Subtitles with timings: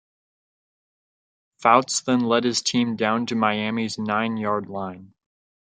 [1.61, 5.13] Fouts then led his team down to Miami's nine-yard line.